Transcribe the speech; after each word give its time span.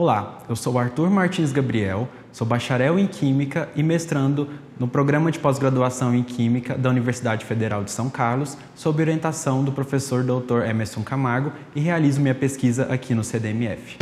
Olá, 0.00 0.38
eu 0.48 0.54
sou 0.54 0.78
Arthur 0.78 1.10
Martins 1.10 1.50
Gabriel, 1.50 2.08
sou 2.30 2.46
bacharel 2.46 3.00
em 3.00 3.06
Química 3.08 3.68
e 3.74 3.82
mestrando 3.82 4.48
no 4.78 4.86
programa 4.86 5.28
de 5.32 5.40
pós-graduação 5.40 6.14
em 6.14 6.22
Química 6.22 6.78
da 6.78 6.88
Universidade 6.88 7.44
Federal 7.44 7.82
de 7.82 7.90
São 7.90 8.08
Carlos, 8.08 8.56
sob 8.76 9.02
orientação 9.02 9.64
do 9.64 9.72
professor 9.72 10.22
Dr. 10.22 10.68
Emerson 10.70 11.02
Camargo 11.02 11.50
e 11.74 11.80
realizo 11.80 12.20
minha 12.20 12.32
pesquisa 12.32 12.84
aqui 12.84 13.12
no 13.12 13.24
CDMF. 13.24 13.98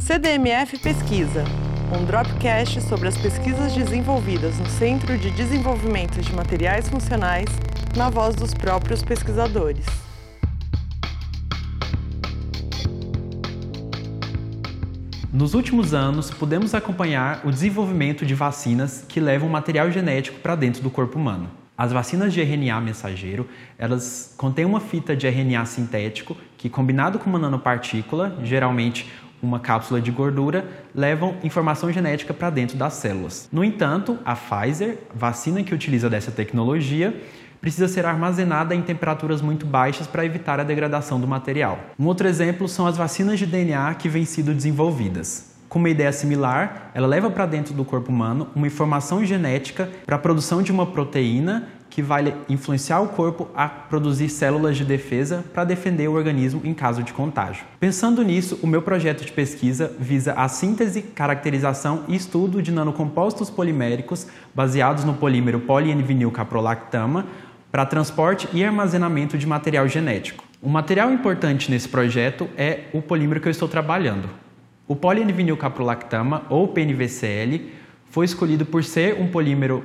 CDMF 0.00 0.76
Pesquisa, 0.80 1.44
um 1.96 2.04
dropcast 2.04 2.80
sobre 2.80 3.06
as 3.06 3.16
pesquisas 3.16 3.72
desenvolvidas 3.72 4.58
no 4.58 4.66
Centro 4.66 5.16
de 5.16 5.30
Desenvolvimento 5.30 6.20
de 6.20 6.34
Materiais 6.34 6.88
Funcionais, 6.88 7.46
na 7.96 8.10
voz 8.10 8.34
dos 8.34 8.52
próprios 8.52 9.04
pesquisadores. 9.04 10.11
Nos 15.32 15.54
últimos 15.54 15.94
anos, 15.94 16.30
pudemos 16.30 16.74
acompanhar 16.74 17.40
o 17.42 17.50
desenvolvimento 17.50 18.26
de 18.26 18.34
vacinas 18.34 19.02
que 19.08 19.18
levam 19.18 19.48
material 19.48 19.90
genético 19.90 20.38
para 20.40 20.54
dentro 20.54 20.82
do 20.82 20.90
corpo 20.90 21.18
humano. 21.18 21.48
As 21.74 21.90
vacinas 21.90 22.34
de 22.34 22.42
RNA 22.42 22.78
mensageiro, 22.82 23.48
elas 23.78 24.34
contêm 24.36 24.66
uma 24.66 24.78
fita 24.78 25.16
de 25.16 25.26
RNA 25.26 25.64
sintético 25.64 26.36
que, 26.58 26.68
combinado 26.68 27.18
com 27.18 27.30
uma 27.30 27.38
nanopartícula, 27.38 28.36
geralmente 28.44 29.10
uma 29.42 29.58
cápsula 29.58 30.02
de 30.02 30.10
gordura, 30.10 30.68
levam 30.94 31.38
informação 31.42 31.90
genética 31.90 32.34
para 32.34 32.50
dentro 32.50 32.76
das 32.76 32.92
células. 32.92 33.48
No 33.50 33.64
entanto, 33.64 34.18
a 34.26 34.36
Pfizer, 34.36 34.98
vacina 35.14 35.62
que 35.64 35.74
utiliza 35.74 36.10
dessa 36.10 36.30
tecnologia, 36.30 37.18
precisa 37.62 37.86
ser 37.86 38.04
armazenada 38.04 38.74
em 38.74 38.82
temperaturas 38.82 39.40
muito 39.40 39.64
baixas 39.64 40.08
para 40.08 40.26
evitar 40.26 40.58
a 40.58 40.64
degradação 40.64 41.20
do 41.20 41.28
material. 41.28 41.78
Um 41.96 42.06
outro 42.06 42.26
exemplo 42.26 42.68
são 42.68 42.88
as 42.88 42.96
vacinas 42.96 43.38
de 43.38 43.46
DNA 43.46 43.94
que 43.94 44.08
vêm 44.08 44.24
sido 44.24 44.52
desenvolvidas. 44.52 45.52
Com 45.68 45.78
uma 45.78 45.88
ideia 45.88 46.12
similar, 46.12 46.90
ela 46.92 47.06
leva 47.06 47.30
para 47.30 47.46
dentro 47.46 47.72
do 47.72 47.84
corpo 47.84 48.10
humano 48.10 48.48
uma 48.54 48.66
informação 48.66 49.24
genética 49.24 49.88
para 50.04 50.16
a 50.16 50.18
produção 50.18 50.60
de 50.60 50.72
uma 50.72 50.84
proteína 50.84 51.68
que 51.88 52.02
vai 52.02 52.34
influenciar 52.48 53.00
o 53.00 53.08
corpo 53.08 53.48
a 53.54 53.68
produzir 53.68 54.28
células 54.30 54.78
de 54.78 54.84
defesa 54.84 55.44
para 55.52 55.62
defender 55.62 56.08
o 56.08 56.14
organismo 56.14 56.62
em 56.64 56.72
caso 56.72 57.02
de 57.02 57.12
contágio. 57.12 57.64
Pensando 57.78 58.22
nisso, 58.22 58.58
o 58.62 58.66
meu 58.66 58.80
projeto 58.80 59.24
de 59.24 59.30
pesquisa 59.30 59.94
visa 59.98 60.32
a 60.32 60.48
síntese, 60.48 61.02
caracterização 61.02 62.04
e 62.08 62.16
estudo 62.16 62.62
de 62.62 62.72
nanocompostos 62.72 63.50
poliméricos 63.50 64.26
baseados 64.54 65.04
no 65.04 65.14
polímero 65.14 65.60
polienvinil 65.60 66.30
caprolactama 66.30 67.26
para 67.72 67.86
transporte 67.86 68.46
e 68.52 68.62
armazenamento 68.62 69.38
de 69.38 69.46
material 69.46 69.88
genético. 69.88 70.44
Um 70.62 70.68
material 70.68 71.10
importante 71.10 71.70
nesse 71.70 71.88
projeto 71.88 72.48
é 72.54 72.80
o 72.92 73.00
polímero 73.00 73.40
que 73.40 73.48
eu 73.48 73.50
estou 73.50 73.66
trabalhando. 73.66 74.28
O 74.86 74.94
polienvinilcaprolactama, 74.94 76.42
ou 76.50 76.68
PNVCL, 76.68 77.72
foi 78.10 78.26
escolhido 78.26 78.66
por 78.66 78.84
ser 78.84 79.18
um 79.18 79.28
polímero 79.28 79.82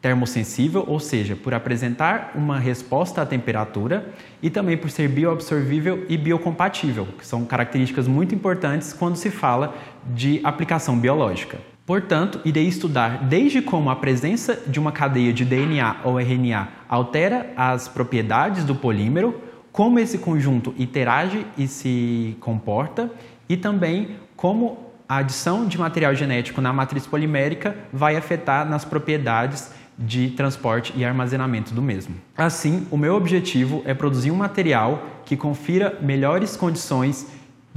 termosensível, 0.00 0.84
ou 0.86 0.98
seja, 0.98 1.36
por 1.36 1.54
apresentar 1.54 2.32
uma 2.34 2.58
resposta 2.58 3.22
à 3.22 3.26
temperatura 3.26 4.12
e 4.42 4.50
também 4.50 4.76
por 4.76 4.90
ser 4.90 5.08
bioabsorvível 5.08 6.06
e 6.08 6.16
biocompatível, 6.16 7.06
que 7.18 7.26
são 7.26 7.44
características 7.44 8.08
muito 8.08 8.34
importantes 8.34 8.92
quando 8.92 9.16
se 9.16 9.30
fala 9.30 9.74
de 10.12 10.40
aplicação 10.42 10.98
biológica. 10.98 11.58
Portanto, 11.88 12.38
irei 12.44 12.68
estudar 12.68 13.24
desde 13.24 13.62
como 13.62 13.88
a 13.88 13.96
presença 13.96 14.62
de 14.66 14.78
uma 14.78 14.92
cadeia 14.92 15.32
de 15.32 15.42
DNA 15.42 15.96
ou 16.04 16.20
RNA 16.20 16.68
altera 16.86 17.50
as 17.56 17.88
propriedades 17.88 18.62
do 18.62 18.74
polímero, 18.74 19.40
como 19.72 19.98
esse 19.98 20.18
conjunto 20.18 20.74
interage 20.78 21.46
e 21.56 21.66
se 21.66 22.36
comporta, 22.40 23.10
e 23.48 23.56
também 23.56 24.16
como 24.36 24.92
a 25.08 25.16
adição 25.16 25.64
de 25.64 25.78
material 25.78 26.14
genético 26.14 26.60
na 26.60 26.74
matriz 26.74 27.06
polimérica 27.06 27.74
vai 27.90 28.16
afetar 28.16 28.68
nas 28.68 28.84
propriedades 28.84 29.70
de 29.98 30.28
transporte 30.32 30.92
e 30.94 31.06
armazenamento 31.06 31.72
do 31.72 31.80
mesmo. 31.80 32.16
Assim, 32.36 32.86
o 32.90 32.98
meu 32.98 33.14
objetivo 33.14 33.80
é 33.86 33.94
produzir 33.94 34.30
um 34.30 34.36
material 34.36 35.02
que 35.24 35.38
confira 35.38 35.98
melhores 36.02 36.54
condições 36.54 37.26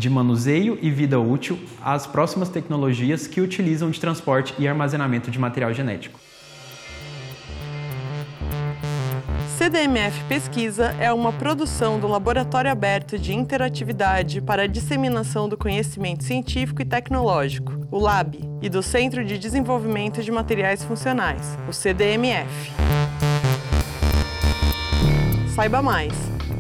de 0.02 0.10
manuseio 0.10 0.80
e 0.82 0.90
vida 0.90 1.20
útil 1.20 1.60
às 1.80 2.08
próximas 2.08 2.50
tecnologias 2.50 3.28
que 3.28 3.40
utilizam 3.40 3.92
de 3.92 4.00
transporte 4.00 4.52
e 4.58 4.68
armazenamento 4.68 5.30
de 5.30 5.38
material 5.38 5.72
genético. 5.74 6.20
CDMF 9.60 10.24
Pesquisa 10.24 10.96
é 11.00 11.14
uma 11.14 11.32
produção 11.32 12.00
do 12.00 12.08
Laboratório 12.08 12.72
Aberto 12.72 13.20
de 13.20 13.32
Interatividade 13.36 14.42
para 14.42 14.64
a 14.64 14.68
Disseminação 14.68 15.48
do 15.48 15.56
Conhecimento 15.56 16.24
Científico 16.24 16.82
e 16.82 16.86
Tecnológico, 16.86 17.88
o 17.92 18.00
LAB, 18.00 18.38
e 18.60 18.70
do 18.70 18.82
Centro 18.82 19.24
de 19.24 19.38
Desenvolvimento 19.38 20.24
de 20.24 20.32
Materiais 20.32 20.84
Funcionais, 20.84 21.60
o 21.70 21.72
CDMF. 21.72 22.50
Saiba 25.54 25.80
mais. 25.84 26.31